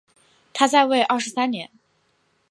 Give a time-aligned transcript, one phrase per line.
[0.51, 1.69] 他在位二十三年。